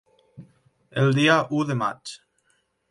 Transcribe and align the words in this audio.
El 1.03 1.13
dia 1.21 1.37
u 1.59 1.63
de 1.73 1.81
maig. 1.85 2.19